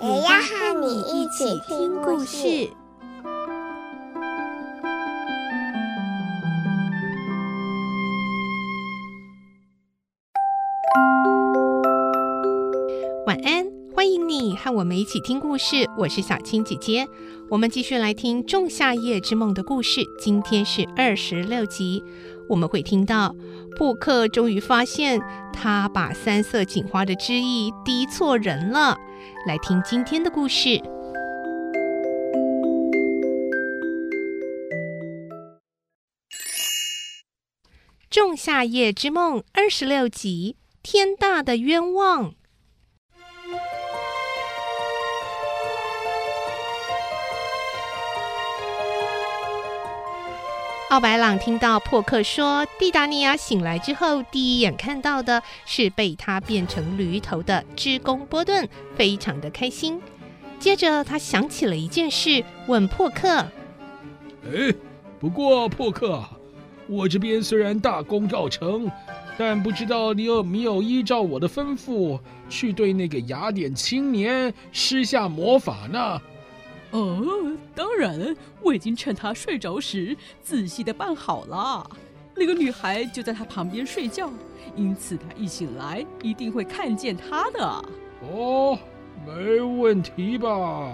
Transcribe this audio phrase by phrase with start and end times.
[0.00, 2.70] 也要和你一起听故事。
[13.26, 15.90] 晚安，欢迎你和我们一起听故事。
[15.96, 17.04] 我是小青姐姐，
[17.50, 20.02] 我们继续来听《仲夏夜之梦》的故事。
[20.20, 22.04] 今天是二十六集，
[22.48, 23.34] 我们会听到
[23.76, 25.20] 布克终于发现
[25.52, 28.96] 他把三色堇花的汁液滴错人了。
[29.46, 30.68] 来听今天的故事，
[38.10, 42.34] 《仲夏夜之梦》二十六集，天大的冤枉。
[50.88, 60.00] 奥白朗听到珀克说，蒂达尼亚醒来之后，第一眼看到的是被他变成驴头的织工波顿，非常的开心。
[60.58, 63.28] 接着，他想起了一件事，问珀克
[64.50, 64.74] ：“哎，
[65.20, 66.24] 不过珀克，
[66.86, 68.90] 我这边虽然大功告成，
[69.36, 76.18] 但不知道你有没有依照我的吩咐，去对那个雅典青年施下魔法呢？”
[76.90, 81.88] 哦，当然，我已经趁他睡着时仔细的办好了。
[82.34, 84.30] 那个女孩就在他旁边睡觉，
[84.76, 87.84] 因此他一醒来一定会看见她的。
[88.22, 88.78] 哦，
[89.26, 90.88] 没问题吧？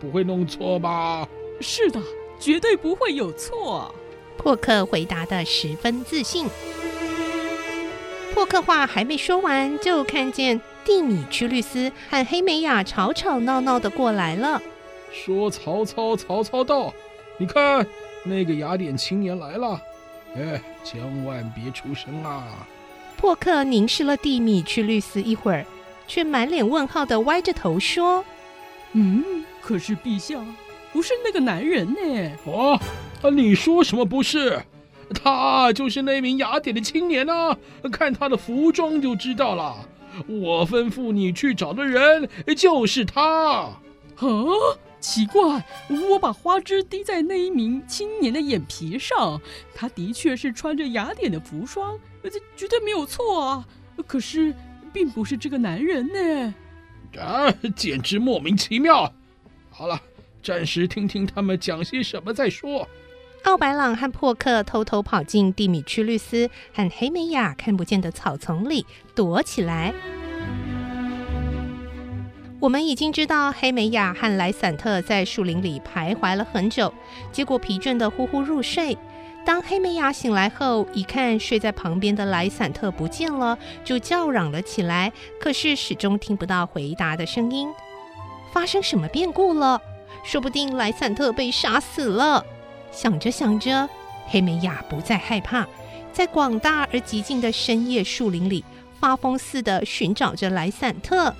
[0.00, 1.26] 不会弄错吧？
[1.60, 2.00] 是的，
[2.38, 3.94] 绝对不会有错。
[4.36, 6.46] 破克回答的十分自信。
[8.34, 14.60] 破克话还没说完，就看见蒂米屈律斯和黑美雅吵吵闹闹的过来了。
[15.12, 16.92] 说曹操，曹操到！
[17.38, 17.86] 你看
[18.24, 19.80] 那个雅典青年来了，
[20.36, 22.66] 哎，千万别出声啊！
[23.16, 25.64] 破克凝视了蒂米去律师一会儿，
[26.06, 28.24] 却满脸问号的歪着头说
[28.92, 30.44] ：“嗯，可是陛下
[30.92, 32.80] 不是那个男人呢？”哦，
[33.30, 34.62] 你说什么不是？
[35.24, 37.56] 他就是那名雅典的青年啊！
[37.90, 39.76] 看他的服装就知道了。
[40.26, 43.22] 我吩咐你去找的人就是他。
[43.22, 43.80] 啊！
[45.00, 45.64] 奇怪，
[46.10, 49.40] 我把花枝滴在那一名青年的眼皮上，
[49.74, 53.66] 他的确是穿着雅典的服装，这绝对没有错啊。
[54.06, 54.54] 可是，
[54.92, 56.54] 并不是这个男人呢。
[57.20, 59.12] 啊，简直莫名其妙。
[59.70, 60.00] 好了，
[60.42, 62.88] 暂时听听他们讲些什么再说。
[63.44, 69.94] 奥白朗和珀克偷偷跑进蒂米屈律斯和黑美雅看不见的草丛里躲起来。
[72.60, 76.92] 我们已经知道黑美雅和莱散特在树林里徘徊了很久，
[77.30, 78.98] 结果疲倦地呼呼入睡。
[79.46, 87.68] 当黑美雅醒来后，一看睡在旁边的莱散特不见了，就叫嚷了起来，可是始终听不到回答的声音。
[88.52, 89.80] 发生什么变故了？
[90.24, 92.44] 说不定莱散特被杀死了。
[92.90, 93.88] 想着想着，
[94.26, 95.64] 黑美雅不再害怕，
[96.12, 98.64] 在广大而寂静的深夜树林里，
[98.98, 101.32] 发疯似的寻找着莱散特。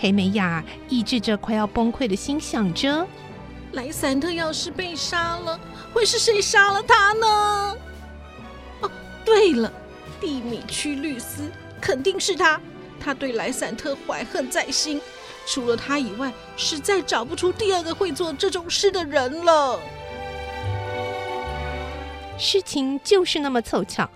[0.00, 3.06] 黑美雅抑制着快要崩溃的心，想着：
[3.72, 5.60] 莱散特要是被杀了，
[5.92, 7.76] 会是谁杀了他呢？
[8.80, 8.90] 哦，
[9.26, 9.70] 对了，
[10.18, 11.52] 蒂米屈律斯
[11.82, 12.58] 肯定是他。
[12.98, 14.98] 他对莱散特怀恨在心，
[15.46, 19.78] 除了他以外，实在找不出第二个会做这种事的人了。
[22.38, 24.08] 事情就是那么凑巧，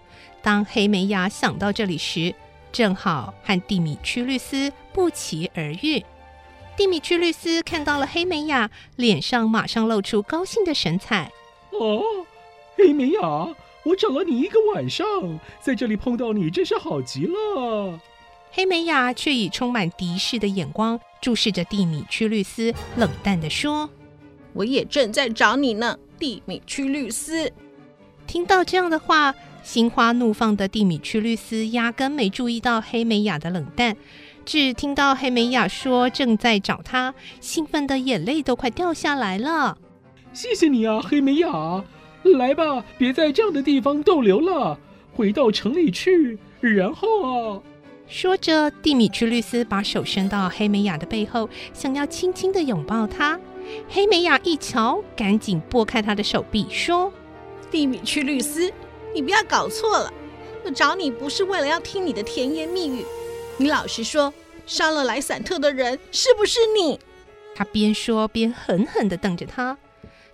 [0.43, 2.35] 当黑美雅想到这里时，
[2.73, 6.03] 正好和蒂米屈律斯不期而遇。
[6.77, 11.31] 蒂米屈律斯看到了黑美雅，脸上马上露出高兴的神采。
[11.73, 12.01] 哦，
[12.77, 13.21] 黑美雅，
[13.85, 15.05] 我找了你一个晚上，
[15.61, 18.01] 在这里碰到你真是好极了。
[18.53, 23.91] 黑美雅却以充满敌视的眼光注视着蒂米屈律斯，冷淡地说
[24.55, 27.53] ：“我也正在找你呢，蒂米屈律斯。”
[28.27, 29.35] 听到这样的话。
[29.65, 33.97] 心花怒放的蒂米屈律斯压根没注意到黑美雅的冷淡，
[34.45, 39.77] 只听到黑美雅说正在找他，兴奋的眼泪都快掉下来了。
[40.33, 41.85] 谢谢你啊，黑美雅，
[42.37, 44.79] 来吧，别在这样的地方逗留了，
[45.15, 46.39] 回到城里去。
[46.61, 47.63] 然后啊，
[48.07, 53.39] 说着，蒂米屈律师把手伸到黑美雅的背后，想要轻轻的拥抱她。
[53.89, 57.11] 黑美雅一瞧，赶紧拨开他的手臂，说
[57.71, 58.73] ：“蒂米屈律师，
[59.15, 60.13] 你不要搞错了，
[60.65, 63.05] 我找你不是为了要听你的甜言蜜语。
[63.57, 64.33] 你老实说，
[64.67, 66.99] 杀了莱散特的人是不是你？”
[67.55, 69.79] 他边说边狠狠地瞪着他。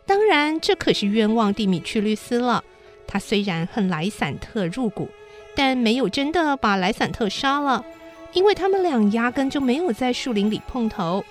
[0.07, 2.65] 当然，这可是冤枉蒂米屈律斯了。
[3.07, 5.09] 他虽然恨莱散特入骨。
[5.57, 7.85] 但没有真的把莱散特杀了，
[8.33, 11.25] 因为他们俩压根就没有在树林里碰头。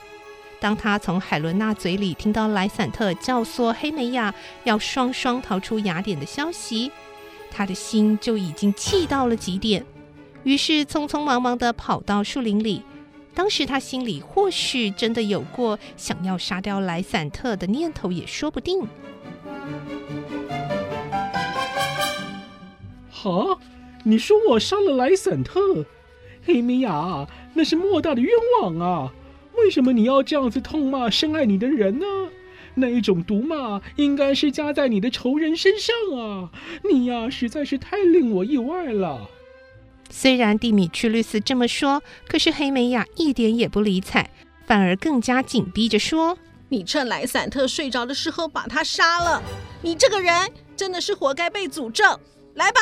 [0.59, 6.91] 当他从海伦娜嘴里听到莱散特教唆黑美亚要双双逃出雅典的消息，
[7.50, 9.83] 他的心就已经气到了极点，
[10.44, 12.83] 于是匆匆忙忙地跑到树林里。
[13.33, 18.88] 当时他心里或许真的有过想要杀掉莱散特的念头，也说不定。
[23.09, 23.59] 好。
[24.06, 25.86] 你说我杀了莱散特，
[26.45, 28.31] 黑米雅，那是莫大的冤
[28.62, 29.13] 枉啊！
[29.57, 32.06] 为什么你要这样子痛骂深爱你的人呢？
[32.75, 36.50] 那一种毒骂应该是加在你的仇人身上啊！
[36.89, 39.30] 你呀，实在是太令我意外了。
[40.09, 44.29] 虽然蒂米屈律斯这么说，可是黑美雅一点也不理睬，
[44.65, 46.38] 反而更加紧逼着说
[46.69, 49.41] ：“你趁莱散特睡着的时候把他杀了，
[49.81, 52.03] 你这个人真的是活该被诅咒！
[52.56, 52.81] 来吧。”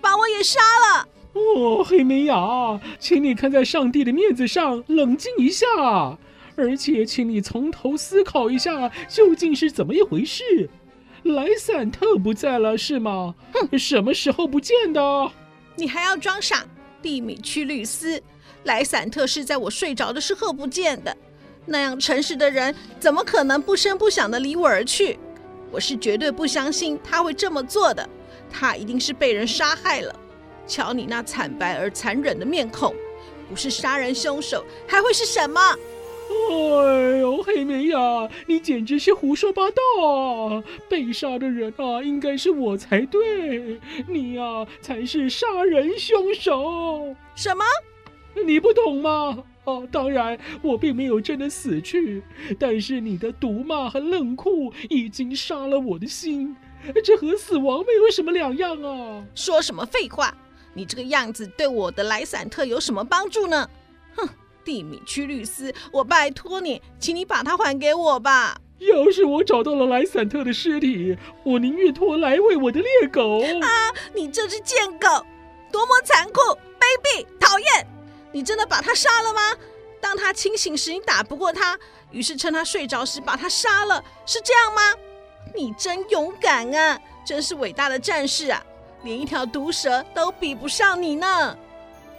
[0.00, 1.08] 把我也杀了！
[1.32, 5.66] 哦，黑美雅，请你看在上帝的面子上冷静一下，
[6.54, 10.70] 而且请你从头思考一下，究竟是怎么一回事？
[11.24, 13.34] 莱散特不在了是吗？
[13.52, 15.32] 哼，什么时候不见的？
[15.78, 16.66] 你还要装傻？
[17.00, 18.20] 蒂米屈律斯，
[18.64, 21.16] 莱散特是在我睡着的时候不见的。
[21.66, 25.16] 那样诚实的人，怎么可能不声不响地离我而去？
[25.70, 28.08] 我是绝对不相信他会这么做的。
[28.50, 30.12] 他一定是被人杀害了。
[30.66, 32.92] 瞧你那惨白而残忍的面孔，
[33.48, 35.60] 不是杀人凶手还会是什么？
[36.30, 40.62] 哎呦，黑美雅，你简直是胡说八道啊！
[40.88, 47.14] 被杀的人啊，应该是我才对，你呀、啊，才是杀人凶手。
[47.34, 47.64] 什么？
[48.44, 49.42] 你不懂吗？
[49.64, 52.22] 哦、啊，当然，我并没有真的死去，
[52.58, 56.54] 但是你的毒骂和冷酷已经杀了我的心。
[57.02, 59.24] 这和死亡没有什么两样啊！
[59.34, 60.32] 说什么废话！
[60.74, 63.68] 你这个样子对我的莱散特有什么帮助呢？
[64.14, 64.28] 哼，
[64.68, 68.54] 蒂米屈律斯，我拜托你，请你把它还给我吧。
[68.80, 73.40] 要是我找到了莱散特的尸体，我宁愿拖来喂我的猎狗。
[73.62, 73.90] 啊！
[74.12, 75.24] 你这只贱狗，
[75.72, 76.40] 多么残酷、
[76.78, 77.86] 卑鄙、讨厌！
[78.30, 79.40] 你真的把他杀了吗？
[80.02, 81.78] 当他清醒时，你打不过他，
[82.10, 84.82] 于是趁他睡着时把他杀了，是这样吗？
[85.54, 87.00] 你真勇敢啊！
[87.24, 88.62] 真是伟大的战士啊！
[89.02, 91.56] 连一条毒蛇都比不上你呢。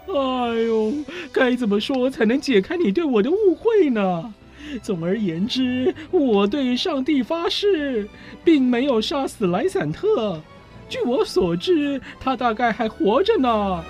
[0.08, 0.94] 哎呦，
[1.32, 4.34] 该怎么说才能解开你对我的误会呢？
[4.82, 8.08] 总而言之，我对上帝发誓，
[8.44, 10.40] 并没有杀死莱散特。
[10.88, 13.84] 据我所知，他大概还活着呢。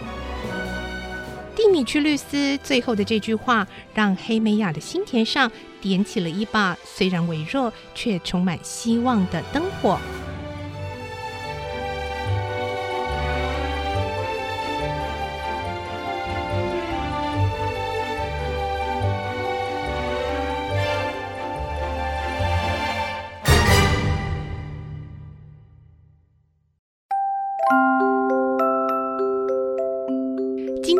[1.56, 5.52] 蒂米屈律斯最后的这句话，让黑美雅的心田上
[5.82, 10.00] 点起了一把虽然微弱却充满希望的灯火。